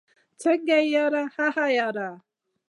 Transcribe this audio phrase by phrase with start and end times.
[0.41, 2.09] څنګه يې ياره؟ هههه ياره